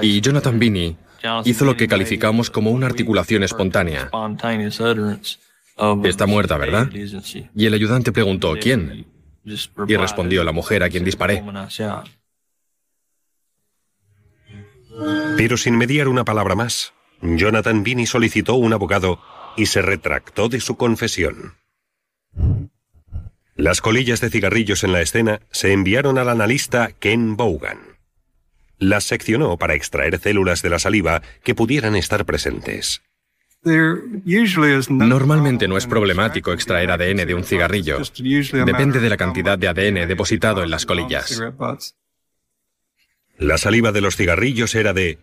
y 0.03 0.21
Jonathan 0.21 0.59
Binney 0.59 0.97
hizo 1.45 1.65
lo 1.65 1.77
que 1.77 1.89
calificamos 1.89 2.51
como 2.51 2.71
una 2.71 2.87
articulación 2.87 3.43
espontánea. 3.43 4.11
Está 6.05 6.27
muerta, 6.27 6.57
¿verdad? 6.57 6.91
Y 7.55 7.67
el 7.67 7.75
ayudante 7.75 8.13
preguntó, 8.13 8.55
¿quién? 8.61 9.07
Y 9.45 9.97
respondió 9.97 10.45
la 10.45 10.53
mujer 10.53 10.83
a 10.83 10.89
quien 10.89 11.05
disparé. 11.05 11.43
Pero 15.37 15.57
sin 15.57 15.79
mediar 15.79 16.09
una 16.09 16.25
palabra 16.25 16.57
más, 16.57 16.93
Jonathan 17.23 17.85
Binney 17.85 18.07
solicitó 18.07 18.55
un 18.55 18.73
abogado 18.73 19.21
y 19.57 19.67
se 19.67 19.83
retractó 19.83 20.49
de 20.49 20.61
su 20.61 20.77
confesión. 20.77 21.55
Las 23.59 23.81
colillas 23.81 24.21
de 24.21 24.31
cigarrillos 24.31 24.85
en 24.85 24.93
la 24.93 25.01
escena 25.01 25.41
se 25.51 25.73
enviaron 25.73 26.17
al 26.17 26.29
analista 26.29 26.93
Ken 27.01 27.37
Bogan. 27.37 27.99
Las 28.79 29.03
seccionó 29.03 29.57
para 29.57 29.75
extraer 29.75 30.21
células 30.21 30.63
de 30.63 30.71
la 30.71 30.79
saliva 30.79 31.23
que 31.43 31.57
pudieran 31.57 31.97
estar 31.97 32.25
presentes. 32.25 33.03
Normalmente 34.91 35.67
no 35.67 35.77
es 35.77 35.89
problemático 35.89 36.53
extraer 36.53 36.93
ADN 36.93 37.27
de 37.27 37.35
un 37.35 37.43
cigarrillo. 37.43 37.99
Depende 38.65 39.01
de 39.01 39.09
la 39.09 39.17
cantidad 39.17 39.59
de 39.59 39.67
ADN 39.67 40.07
depositado 40.07 40.63
en 40.63 40.71
las 40.71 40.87
colillas. 40.87 41.43
La 43.39 43.59
saliva 43.59 43.91
de 43.91 44.01
los 44.01 44.15
cigarrillos 44.15 44.77
era 44.77 44.93
de 44.93 45.19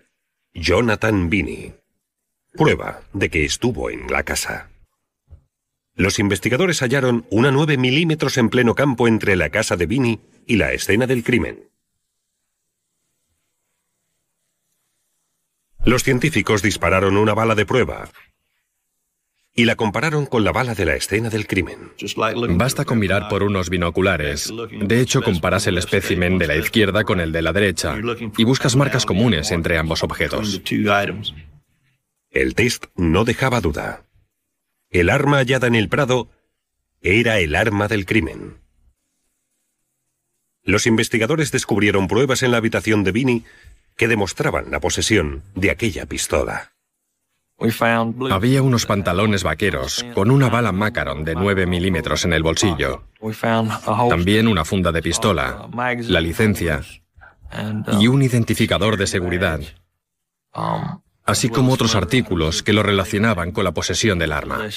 Jonathan 0.54 1.30
Binney. 1.30 1.76
Prueba 2.52 3.00
de 3.14 3.30
que 3.30 3.46
estuvo 3.46 3.90
en 3.90 4.08
la 4.12 4.24
casa. 4.24 4.75
Los 5.96 6.20
investigadores 6.20 6.82
hallaron 6.82 7.26
una 7.30 7.52
9 7.52 7.78
milímetros 7.78 8.38
en 8.38 8.50
pleno 8.50 8.76
campo 8.76 9.08
entre 9.08 9.36
la 9.36 9.50
casa 9.50 9.78
de 9.78 9.86
Vini 9.86 10.20
y 10.46 10.58
la 10.58 10.74
escena 10.74 11.08
del 11.08 11.24
crimen. 11.24 11.70
Los 15.86 16.04
científicos 16.04 16.62
dispararon 16.62 17.16
una 17.16 17.34
bala 17.34 17.56
de 17.56 17.66
prueba 17.66 18.10
y 19.54 19.64
la 19.64 19.76
compararon 19.76 20.26
con 20.26 20.44
la 20.44 20.52
bala 20.52 20.76
de 20.76 20.86
la 20.86 20.96
escena 20.96 21.30
del 21.30 21.48
crimen. 21.48 21.94
Basta 22.50 22.84
con 22.84 23.00
mirar 23.00 23.30
por 23.30 23.42
unos 23.42 23.70
binoculares. 23.70 24.52
De 24.82 25.00
hecho, 25.00 25.22
comparas 25.22 25.66
el 25.68 25.78
espécimen 25.78 26.38
de 26.38 26.48
la 26.48 26.58
izquierda 26.58 27.06
con 27.06 27.22
el 27.22 27.32
de 27.32 27.42
la 27.42 27.54
derecha 27.54 27.96
y 28.38 28.44
buscas 28.44 28.76
marcas 28.76 29.06
comunes 29.06 29.52
entre 29.52 29.78
ambos 29.78 30.04
objetos. 30.04 30.62
El 32.32 32.54
test 32.54 32.88
no 32.96 33.24
dejaba 33.24 33.62
duda. 33.62 34.05
El 35.00 35.10
arma 35.10 35.40
hallada 35.40 35.68
en 35.68 35.76
el 35.76 35.90
Prado 35.90 36.30
era 37.02 37.40
el 37.40 37.58
arma 37.58 37.90
del 37.90 38.06
crimen. 38.06 38.62
Los 40.64 40.88
investigadores 40.88 41.52
descubrieron 41.52 42.08
pruebas 42.08 42.44
en 42.44 42.52
la 42.52 42.58
habitación 42.58 43.04
de 43.04 43.12
Vini 43.12 43.44
que 43.98 44.08
demostraban 44.08 44.72
la 44.72 44.80
posesión 44.80 45.44
de 45.54 45.70
aquella 45.70 46.06
pistola. 46.06 46.72
Había 48.32 48.62
unos 48.62 48.86
pantalones 48.86 49.44
vaqueros 49.44 50.06
con 50.14 50.32
una 50.32 50.48
bala 50.48 50.72
Macaron 50.72 51.26
de 51.26 51.36
9 51.36 51.66
milímetros 51.66 52.24
en 52.24 52.32
el 52.32 52.44
bolsillo. 52.44 53.04
También 54.10 54.48
una 54.48 54.64
funda 54.64 54.94
de 54.94 55.02
pistola, 55.02 55.70
la 56.04 56.22
licencia 56.22 56.82
y 58.00 58.08
un 58.08 58.22
identificador 58.22 58.96
de 58.96 59.08
seguridad, 59.08 59.60
así 61.26 61.50
como 61.50 61.74
otros 61.74 61.96
artículos 61.96 62.64
que 62.64 62.74
lo 62.74 62.84
relacionaban 62.84 63.52
con 63.52 63.64
la 63.64 63.74
posesión 63.74 64.20
del 64.20 64.32
arma. 64.32 64.70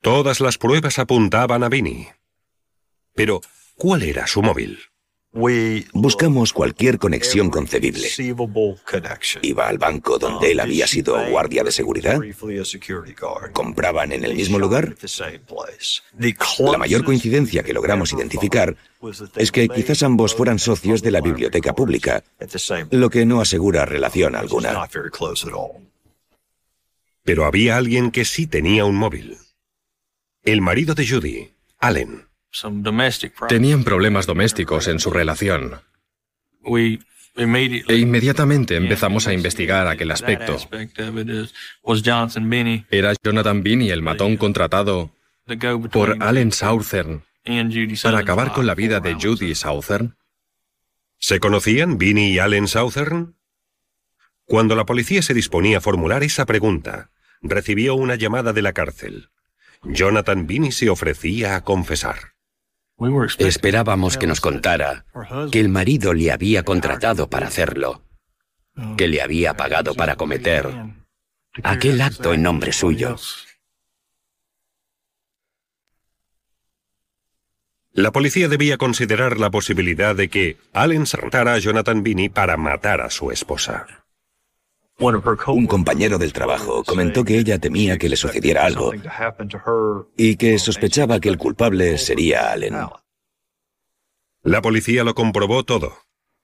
Todas 0.00 0.40
las 0.40 0.56
pruebas 0.56 0.98
apuntaban 0.98 1.62
a 1.62 1.68
Vinny. 1.68 2.08
Pero, 3.14 3.40
¿cuál 3.74 4.02
era 4.02 4.26
su 4.26 4.42
móvil? 4.42 4.78
Buscamos 5.32 6.52
cualquier 6.52 6.98
conexión 6.98 7.50
concebible. 7.50 8.08
Iba 9.42 9.68
al 9.68 9.78
banco 9.78 10.18
donde 10.18 10.50
él 10.50 10.60
había 10.60 10.88
sido 10.88 11.24
guardia 11.30 11.62
de 11.62 11.70
seguridad. 11.70 12.20
¿Compraban 13.52 14.12
en 14.12 14.24
el 14.24 14.34
mismo 14.34 14.58
lugar? 14.58 14.96
La 16.58 16.78
mayor 16.78 17.04
coincidencia 17.04 17.62
que 17.62 17.72
logramos 17.72 18.12
identificar 18.12 18.76
es 19.36 19.52
que 19.52 19.68
quizás 19.68 20.02
ambos 20.02 20.34
fueran 20.34 20.58
socios 20.58 21.00
de 21.00 21.12
la 21.12 21.20
biblioteca 21.20 21.74
pública, 21.74 22.24
lo 22.90 23.08
que 23.08 23.24
no 23.24 23.40
asegura 23.40 23.86
relación 23.86 24.34
alguna. 24.34 24.88
Pero 27.22 27.44
había 27.44 27.76
alguien 27.76 28.10
que 28.10 28.24
sí 28.24 28.46
tenía 28.48 28.84
un 28.84 28.96
móvil. 28.96 29.38
El 30.42 30.60
marido 30.60 30.94
de 30.94 31.06
Judy, 31.06 31.52
Allen. 31.78 32.29
Tenían 33.48 33.84
problemas 33.84 34.26
domésticos 34.26 34.88
en 34.88 34.98
su 34.98 35.10
relación. 35.10 35.80
E 37.36 37.96
inmediatamente 37.96 38.76
empezamos 38.76 39.26
a 39.26 39.32
investigar 39.32 39.86
aquel 39.86 40.10
aspecto. 40.10 40.56
Era 42.90 43.14
Jonathan 43.22 43.62
Binney 43.62 43.90
el 43.90 44.02
matón 44.02 44.36
contratado 44.36 45.14
por 45.92 46.16
Allen 46.20 46.52
Southern 46.52 47.22
para 48.02 48.18
acabar 48.18 48.52
con 48.52 48.66
la 48.66 48.74
vida 48.74 49.00
de 49.00 49.14
Judy 49.14 49.54
Southern. 49.54 50.16
¿Se 51.18 51.38
conocían 51.40 51.98
Binney 51.98 52.32
y 52.32 52.38
Allen 52.38 52.68
Southern? 52.68 53.36
Cuando 54.44 54.74
la 54.74 54.84
policía 54.84 55.22
se 55.22 55.34
disponía 55.34 55.78
a 55.78 55.80
formular 55.80 56.22
esa 56.22 56.46
pregunta, 56.46 57.10
recibió 57.40 57.94
una 57.94 58.16
llamada 58.16 58.52
de 58.52 58.62
la 58.62 58.72
cárcel. 58.72 59.30
Jonathan 59.84 60.46
Binney 60.46 60.72
se 60.72 60.90
ofrecía 60.90 61.56
a 61.56 61.64
confesar. 61.64 62.34
Esperábamos 63.38 64.18
que 64.18 64.26
nos 64.26 64.40
contara 64.40 65.06
que 65.50 65.60
el 65.60 65.68
marido 65.70 66.12
le 66.12 66.30
había 66.30 66.64
contratado 66.64 67.30
para 67.30 67.46
hacerlo, 67.46 68.02
que 68.96 69.08
le 69.08 69.22
había 69.22 69.54
pagado 69.56 69.94
para 69.94 70.16
cometer 70.16 70.68
aquel 71.62 72.00
acto 72.02 72.34
en 72.34 72.42
nombre 72.42 72.72
suyo. 72.72 73.16
La 77.92 78.12
policía 78.12 78.48
debía 78.48 78.76
considerar 78.76 79.38
la 79.38 79.50
posibilidad 79.50 80.14
de 80.14 80.28
que 80.28 80.58
Allen 80.72 81.06
saltara 81.06 81.54
a 81.54 81.58
Jonathan 81.58 82.02
Binney 82.02 82.28
para 82.28 82.56
matar 82.56 83.00
a 83.00 83.10
su 83.10 83.30
esposa. 83.32 84.04
Un 85.00 85.66
compañero 85.66 86.18
del 86.18 86.32
trabajo 86.32 86.84
comentó 86.84 87.24
que 87.24 87.38
ella 87.38 87.58
temía 87.58 87.96
que 87.96 88.08
le 88.08 88.16
sucediera 88.16 88.66
algo 88.66 88.92
y 90.16 90.36
que 90.36 90.58
sospechaba 90.58 91.20
que 91.20 91.30
el 91.30 91.38
culpable 91.38 91.96
sería 91.96 92.52
Allen. 92.52 92.76
La 94.42 94.60
policía 94.60 95.02
lo 95.02 95.14
comprobó 95.14 95.64
todo, 95.64 95.94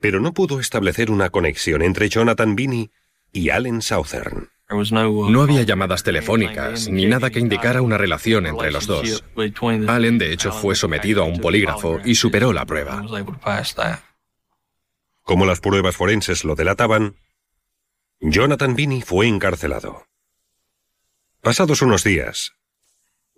pero 0.00 0.20
no 0.20 0.32
pudo 0.32 0.58
establecer 0.58 1.10
una 1.10 1.30
conexión 1.30 1.82
entre 1.82 2.08
Jonathan 2.08 2.56
Binney 2.56 2.90
y 3.32 3.50
Allen 3.50 3.82
Southern. 3.82 4.48
No 4.68 5.42
había 5.42 5.62
llamadas 5.62 6.02
telefónicas 6.02 6.88
ni 6.88 7.06
nada 7.06 7.30
que 7.30 7.38
indicara 7.38 7.82
una 7.82 7.98
relación 7.98 8.46
entre 8.46 8.72
los 8.72 8.86
dos. 8.86 9.22
Allen, 9.86 10.18
de 10.18 10.32
hecho, 10.32 10.50
fue 10.50 10.74
sometido 10.74 11.22
a 11.22 11.26
un 11.26 11.40
polígrafo 11.40 12.00
y 12.04 12.16
superó 12.16 12.52
la 12.52 12.66
prueba. 12.66 13.04
Como 15.22 15.44
las 15.44 15.60
pruebas 15.60 15.96
forenses 15.96 16.44
lo 16.44 16.54
delataban, 16.54 17.16
Jonathan 18.28 18.74
Binney 18.74 19.02
fue 19.02 19.28
encarcelado. 19.28 20.08
Pasados 21.42 21.80
unos 21.80 22.02
días, 22.02 22.54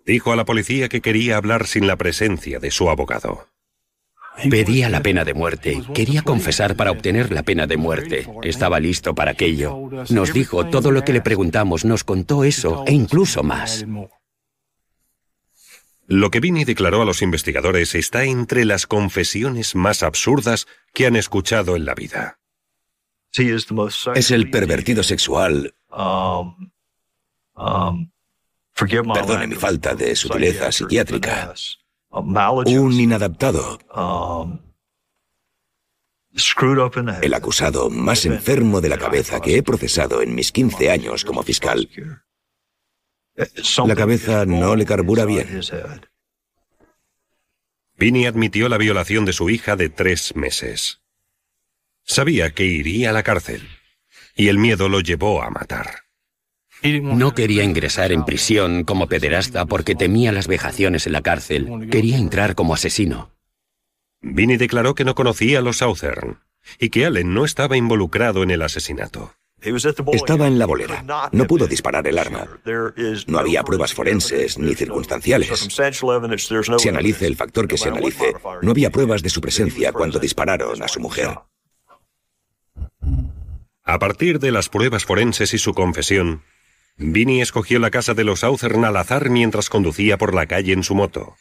dijo 0.03 0.33
a 0.33 0.35
la 0.35 0.45
policía 0.45 0.89
que 0.89 0.99
quería 0.99 1.37
hablar 1.37 1.67
sin 1.67 1.85
la 1.85 1.95
presencia 1.95 2.57
de 2.57 2.71
su 2.71 2.89
abogado. 2.89 3.49
Pedía 4.49 4.89
la 4.89 5.03
pena 5.03 5.25
de 5.25 5.35
muerte. 5.35 5.83
Quería 5.93 6.23
confesar 6.23 6.75
para 6.75 6.89
obtener 6.89 7.31
la 7.31 7.43
pena 7.43 7.67
de 7.67 7.77
muerte. 7.77 8.27
Estaba 8.41 8.79
listo 8.79 9.13
para 9.13 9.31
aquello. 9.31 9.91
Nos 10.09 10.33
dijo 10.33 10.65
todo 10.65 10.89
lo 10.89 11.03
que 11.03 11.13
le 11.13 11.21
preguntamos, 11.21 11.85
nos 11.85 12.03
contó 12.03 12.43
eso 12.43 12.83
e 12.87 12.93
incluso 12.93 13.43
más. 13.43 13.85
Lo 16.07 16.31
que 16.31 16.39
Binney 16.39 16.63
declaró 16.63 17.03
a 17.03 17.05
los 17.05 17.21
investigadores 17.21 17.93
está 17.93 18.23
entre 18.23 18.65
las 18.65 18.87
confesiones 18.87 19.75
más 19.75 20.01
absurdas 20.01 20.65
que 20.95 21.05
han 21.05 21.15
escuchado 21.15 21.75
en 21.75 21.85
la 21.85 21.93
vida. 21.93 22.39
Es 24.15 24.31
el 24.31 24.49
pervertido 24.49 25.03
sexual. 25.03 25.73
Um, 25.91 26.71
um, 27.55 28.11
Perdone 28.75 29.47
mi 29.47 29.55
falta 29.55 29.93
de 29.93 30.15
sutileza 30.15 30.71
psiquiátrica. 30.71 31.53
Un 32.11 32.93
inadaptado. 32.93 33.79
Um, 33.93 34.59
el 37.21 37.33
acusado 37.33 37.89
más 37.89 38.25
enfermo 38.25 38.81
de 38.81 38.89
la 38.89 38.97
cabeza 38.97 39.41
que 39.41 39.57
he 39.57 39.63
procesado 39.63 40.21
en 40.21 40.33
mis 40.35 40.51
15 40.51 40.91
años 40.91 41.25
como 41.25 41.43
fiscal. 41.43 41.89
La 43.85 43.95
cabeza 43.95 44.45
no 44.45 44.75
le 44.75 44.85
carbura 44.85 45.25
bien. 45.25 45.61
Vinny 47.97 48.25
admitió 48.25 48.69
la 48.69 48.77
violación 48.77 49.25
de 49.25 49.33
su 49.33 49.49
hija 49.49 49.75
de 49.75 49.89
tres 49.89 50.35
meses. 50.35 51.01
Sabía 52.09 52.49
que 52.49 52.65
iría 52.65 53.11
a 53.11 53.13
la 53.13 53.21
cárcel, 53.21 53.69
y 54.35 54.47
el 54.47 54.57
miedo 54.57 54.89
lo 54.89 54.99
llevó 54.99 55.43
a 55.43 55.51
matar. 55.51 56.05
No 56.81 57.35
quería 57.35 57.63
ingresar 57.63 58.11
en 58.11 58.25
prisión 58.25 58.83
como 58.83 59.05
pederasta 59.05 59.67
porque 59.67 59.93
temía 59.93 60.31
las 60.31 60.47
vejaciones 60.47 61.05
en 61.05 61.13
la 61.13 61.21
cárcel. 61.21 61.87
Quería 61.91 62.17
entrar 62.17 62.55
como 62.55 62.73
asesino. 62.73 63.35
Vinny 64.21 64.57
declaró 64.57 64.95
que 64.95 65.05
no 65.05 65.13
conocía 65.13 65.59
a 65.59 65.61
los 65.61 65.77
Southern 65.77 66.39
y 66.79 66.89
que 66.89 67.05
Allen 67.05 67.31
no 67.31 67.45
estaba 67.45 67.77
involucrado 67.77 68.41
en 68.41 68.49
el 68.49 68.63
asesinato. 68.63 69.35
Estaba 70.11 70.47
en 70.47 70.57
la 70.57 70.65
bolera. 70.65 71.29
No 71.31 71.45
pudo 71.45 71.67
disparar 71.67 72.07
el 72.07 72.17
arma. 72.17 72.47
No 73.27 73.37
había 73.37 73.61
pruebas 73.61 73.93
forenses 73.93 74.57
ni 74.57 74.73
circunstanciales. 74.73 75.69
Si 76.79 76.89
analice 76.89 77.27
el 77.27 77.35
factor 77.35 77.67
que 77.67 77.77
se 77.77 77.89
analice, 77.89 78.33
no 78.63 78.71
había 78.71 78.89
pruebas 78.89 79.21
de 79.21 79.29
su 79.29 79.41
presencia 79.41 79.93
cuando 79.93 80.17
dispararon 80.17 80.81
a 80.81 80.87
su 80.87 80.99
mujer. 80.99 81.37
A 83.89 83.97
partir 83.97 84.37
de 84.37 84.51
las 84.51 84.69
pruebas 84.69 85.03
forenses 85.03 85.55
y 85.55 85.57
su 85.57 85.73
confesión, 85.73 86.43
Vinny 86.97 87.41
escogió 87.41 87.79
la 87.79 87.89
casa 87.89 88.13
de 88.13 88.23
los 88.23 88.41
Southern 88.41 88.85
al 88.85 88.95
azar 88.95 89.31
mientras 89.31 89.67
conducía 89.67 90.15
por 90.15 90.35
la 90.35 90.45
calle 90.45 90.73
en 90.73 90.83
su 90.83 90.93
moto. 90.93 91.35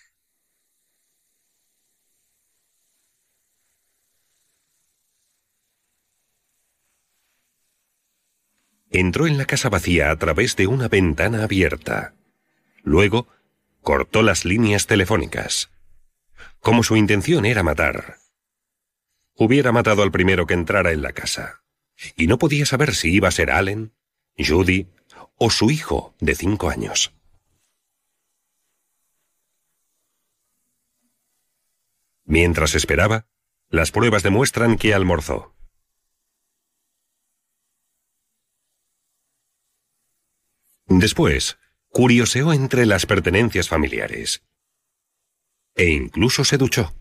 Entró 8.88 9.26
en 9.26 9.37
la 9.37 9.44
casa 9.44 9.68
vacía 9.68 10.11
a 10.11 10.16
través 10.16 10.56
de 10.56 10.68
una 10.68 10.88
ventana 10.88 11.42
abierta. 11.44 12.14
Luego, 12.82 13.28
cortó 13.82 14.22
las 14.22 14.46
líneas 14.46 14.87
telefónicas. 14.87 15.68
Como 16.61 16.82
su 16.82 16.96
intención 16.96 17.44
era 17.44 17.62
matar, 17.62 18.16
hubiera 19.34 19.70
matado 19.70 20.02
al 20.02 20.11
primero 20.11 20.46
que 20.46 20.54
entrara 20.54 20.92
en 20.92 21.02
la 21.02 21.12
casa 21.12 21.61
y 22.16 22.26
no 22.26 22.38
podía 22.38 22.66
saber 22.66 22.94
si 22.94 23.12
iba 23.12 23.28
a 23.28 23.32
ser 23.32 23.50
Allen, 23.50 23.92
Judy 24.37 24.88
o 25.37 25.50
su 25.50 25.70
hijo 25.70 26.14
de 26.20 26.34
cinco 26.34 26.70
años. 26.70 27.12
Mientras 32.24 32.74
esperaba, 32.74 33.26
las 33.70 33.90
pruebas 33.90 34.22
demuestran 34.22 34.76
que 34.76 34.94
almorzó. 34.94 35.54
Después, 40.87 41.58
curioseó 41.88 42.52
entre 42.52 42.87
las 42.87 43.06
pertenencias 43.06 43.68
familiares. 43.68 44.42
E 45.74 45.90
incluso 45.90 46.44
se 46.44 46.58
duchó. 46.58 46.92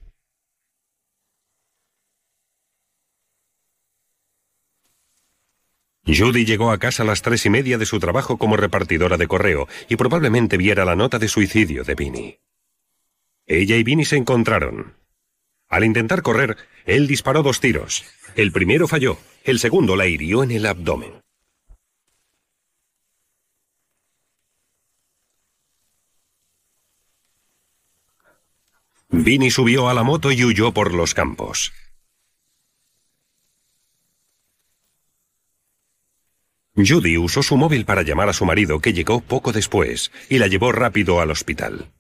Judy 6.08 6.46
llegó 6.46 6.72
a 6.72 6.78
casa 6.78 7.04
a 7.04 7.06
las 7.06 7.22
tres 7.22 7.46
y 7.46 7.50
media 7.50 7.78
de 7.78 7.86
su 7.86 8.00
trabajo 8.00 8.38
como 8.38 8.56
repartidora 8.56 9.18
de 9.18 9.28
correo 9.28 9.68
y 9.90 9.98
probablemente 9.98 10.56
viera 10.56 10.86
la 10.86 10.96
nota 10.96 11.20
de 11.20 11.28
suicidio 11.28 11.84
de 11.84 11.96
Vinny. 11.96 12.40
Ella 13.46 13.76
y 13.76 13.84
Vinny 13.84 14.06
se 14.06 14.16
encontraron. 14.16 14.96
Al 15.68 15.84
intentar 15.84 16.22
correr, 16.22 16.56
él 16.86 17.08
disparó 17.08 17.44
dos 17.44 17.60
tiros. 17.60 18.06
El 18.36 18.54
primero 18.54 18.88
falló, 18.88 19.18
el 19.44 19.60
segundo 19.60 19.98
la 19.98 20.08
hirió 20.08 20.44
en 20.44 20.52
el 20.52 20.66
abdomen. 20.66 21.12
Vinny 29.10 29.52
subió 29.52 29.90
a 29.90 29.94
la 29.94 30.04
moto 30.04 30.32
y 30.32 30.44
huyó 30.44 30.74
por 30.74 30.94
los 30.94 31.14
campos. 31.14 31.74
Judy 36.78 37.18
usó 37.18 37.42
su 37.42 37.58
móvil 37.58 37.86
para 37.86 38.04
llamar 38.04 38.30
a 38.30 38.34
su 38.34 38.46
marido, 38.46 38.80
que 38.80 38.94
llegó 38.94 39.22
poco 39.22 39.52
después, 39.52 40.12
y 40.30 40.38
la 40.38 40.48
llevó 40.48 40.72
rápido 40.72 41.20
al 41.20 41.32
hospital. 41.32 41.92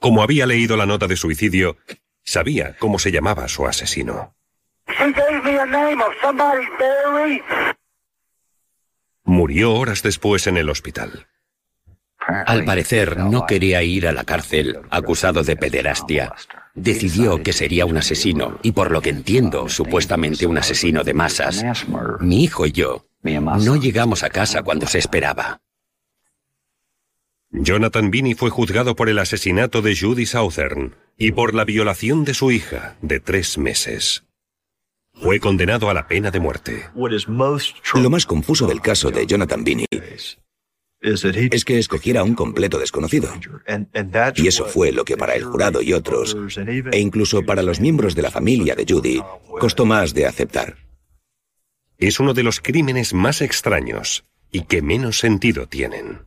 Como 0.00 0.22
había 0.22 0.44
leído 0.46 0.76
la 0.76 0.86
nota 0.86 1.06
de 1.06 1.16
suicidio, 1.16 1.76
sabía 2.24 2.76
cómo 2.78 2.98
se 2.98 3.12
llamaba 3.12 3.46
su 3.48 3.66
asesino. 3.66 4.34
Murió 9.22 9.74
horas 9.74 10.02
después 10.02 10.46
en 10.46 10.56
el 10.56 10.68
hospital. 10.68 11.26
Al 12.18 12.64
parecer, 12.64 13.18
no 13.18 13.46
quería 13.46 13.82
ir 13.82 14.08
a 14.08 14.12
la 14.12 14.24
cárcel 14.24 14.80
acusado 14.90 15.42
de 15.42 15.56
pederastia. 15.56 16.34
Decidió 16.74 17.42
que 17.42 17.52
sería 17.52 17.86
un 17.86 17.96
asesino 17.96 18.58
y 18.62 18.72
por 18.72 18.90
lo 18.90 19.00
que 19.00 19.10
entiendo, 19.10 19.68
supuestamente 19.68 20.46
un 20.46 20.58
asesino 20.58 21.04
de 21.04 21.14
masas. 21.14 21.64
Mi 22.20 22.42
hijo 22.42 22.66
y 22.66 22.72
yo 22.72 23.06
no 23.22 23.76
llegamos 23.76 24.22
a 24.22 24.30
casa 24.30 24.62
cuando 24.62 24.86
se 24.86 24.98
esperaba. 24.98 25.60
Jonathan 27.50 28.10
Binney 28.10 28.34
fue 28.34 28.50
juzgado 28.50 28.96
por 28.96 29.08
el 29.08 29.18
asesinato 29.20 29.80
de 29.80 29.96
Judy 29.96 30.26
Southern 30.26 30.96
y 31.16 31.30
por 31.30 31.54
la 31.54 31.64
violación 31.64 32.24
de 32.24 32.34
su 32.34 32.50
hija 32.50 32.96
de 33.00 33.20
tres 33.20 33.56
meses. 33.56 34.24
Fue 35.14 35.38
condenado 35.38 35.88
a 35.88 35.94
la 35.94 36.08
pena 36.08 36.32
de 36.32 36.40
muerte. 36.40 36.88
Lo 37.94 38.10
más 38.10 38.26
confuso 38.26 38.66
del 38.66 38.80
caso 38.80 39.12
de 39.12 39.24
Jonathan 39.26 39.62
Binney 39.62 39.86
es 41.04 41.64
que 41.64 41.78
escogiera 41.78 42.20
a 42.20 42.24
un 42.24 42.34
completo 42.34 42.78
desconocido. 42.78 43.30
Y 44.36 44.48
eso 44.48 44.64
fue 44.64 44.90
lo 44.90 45.04
que 45.04 45.16
para 45.16 45.34
el 45.34 45.44
jurado 45.44 45.82
y 45.82 45.92
otros, 45.92 46.36
e 46.92 46.98
incluso 46.98 47.42
para 47.42 47.62
los 47.62 47.80
miembros 47.80 48.14
de 48.14 48.22
la 48.22 48.30
familia 48.30 48.74
de 48.74 48.86
Judy, 48.88 49.22
costó 49.60 49.84
más 49.84 50.14
de 50.14 50.26
aceptar. 50.26 50.76
Es 51.98 52.20
uno 52.20 52.32
de 52.32 52.42
los 52.42 52.60
crímenes 52.60 53.12
más 53.12 53.42
extraños 53.42 54.24
y 54.50 54.62
que 54.62 54.82
menos 54.82 55.18
sentido 55.18 55.68
tienen. 55.68 56.22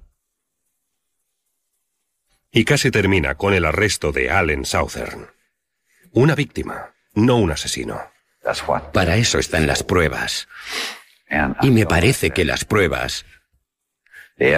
Y 2.51 2.63
casi 2.63 2.91
termina 2.91 3.35
con 3.35 3.53
el 3.53 3.65
arresto 3.65 4.11
de 4.11 4.29
Allen 4.29 4.65
Southern. 4.65 5.27
Una 6.11 6.35
víctima, 6.35 6.93
no 7.13 7.37
un 7.37 7.51
asesino. 7.51 7.99
Para 8.93 9.17
eso 9.17 9.39
están 9.39 9.67
las 9.67 9.83
pruebas. 9.83 10.47
Y 11.61 11.71
me 11.71 11.85
parece 11.85 12.31
que 12.31 12.45
las 12.45 12.63
pruebas 12.63 13.25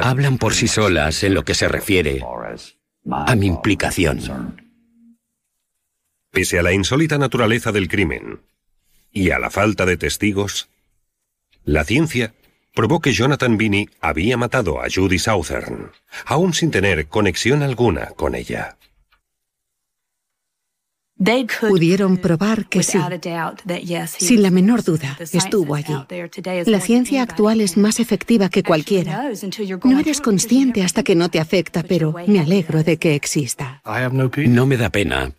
hablan 0.02 0.38
por 0.38 0.54
sí 0.54 0.68
solas 0.68 1.24
en 1.24 1.34
lo 1.34 1.44
que 1.44 1.54
se 1.54 1.68
refiere 1.68 2.22
a 3.12 3.36
mi 3.36 3.48
implicación. 3.48 4.70
Pese 6.32 6.60
a 6.60 6.63
la 6.63 6.74
insólita 6.74 7.18
naturaleza 7.18 7.72
del 7.72 7.88
crimen 7.88 8.42
y 9.12 9.32
a 9.32 9.39
la 9.39 9.50
falta 9.50 9.86
de 9.86 9.98
testigos, 9.98 10.70
la 11.63 11.84
ciencia 11.84 12.34
probó 12.74 13.00
que 13.02 13.13
Jonathan 13.13 13.58
Binney 13.58 13.89
había 14.00 14.38
matado 14.38 14.82
a 14.82 14.88
Judy 14.94 15.20
Southern, 15.20 15.92
aún 16.26 16.54
sin 16.54 16.72
tener 16.72 17.08
conexión 17.08 17.63
alguna 17.63 18.08
con 18.15 18.36
ella. 18.36 18.79
Pudieron 21.60 22.18
probar 22.18 22.66
que 22.68 22.82
sí, 22.82 22.98
sin 24.08 24.42
la 24.42 24.52
menor 24.52 24.84
duda, 24.84 25.18
estuvo 25.20 25.76
allí. 25.76 25.94
La 26.66 26.80
ciencia 26.80 27.24
actual 27.24 27.60
es 27.60 27.76
más 27.76 28.00
efectiva 28.00 28.48
que 28.50 28.64
cualquiera. 28.64 29.30
No 29.84 30.00
eres 30.00 30.22
consciente 30.22 30.82
hasta 30.82 31.04
que 31.04 31.16
no 31.16 31.30
te 31.30 31.40
afecta, 31.40 31.84
pero 31.84 32.16
me 32.26 32.40
alegro 32.40 32.84
de 32.84 32.98
que 32.98 33.16
exista. 33.16 33.82
No 34.48 34.66
me 34.66 34.78
da 34.78 34.90
pena, 34.90 35.34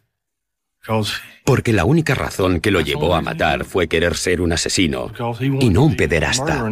porque 1.45 1.73
la 1.73 1.85
única 1.85 2.15
razón 2.15 2.61
que 2.61 2.71
lo 2.71 2.81
llevó 2.81 3.15
a 3.15 3.23
matar 3.23 3.65
fue 3.65 3.89
querer 3.89 4.17
ser 4.17 4.41
un 4.41 4.53
asesino 4.53 5.11
y 5.61 5.71
no 5.71 5.85
un 5.85 5.97
pederasta. 5.97 6.65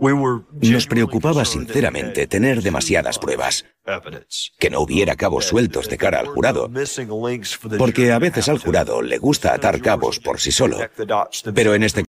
Nos 0.00 0.86
preocupaba 0.86 1.44
sinceramente 1.44 2.26
tener 2.26 2.62
demasiadas 2.62 3.18
pruebas, 3.18 3.66
que 4.58 4.70
no 4.70 4.80
hubiera 4.80 5.16
cabos 5.16 5.46
sueltos 5.46 5.88
de 5.88 5.98
cara 5.98 6.20
al 6.20 6.26
jurado, 6.26 6.70
porque 7.76 8.12
a 8.12 8.18
veces 8.18 8.48
al 8.48 8.58
jurado 8.58 9.02
le 9.02 9.18
gusta 9.18 9.52
atar 9.52 9.80
cabos 9.80 10.18
por 10.18 10.40
sí 10.40 10.52
solo, 10.52 10.78
pero 11.54 11.74
en 11.74 11.82
este 11.82 12.04